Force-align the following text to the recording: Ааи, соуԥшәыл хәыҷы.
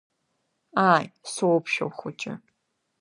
Ааи, 0.89 1.05
соуԥшәыл 1.31 1.91
хәыҷы. 1.97 2.33